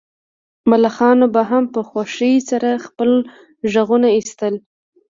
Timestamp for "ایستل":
4.15-4.53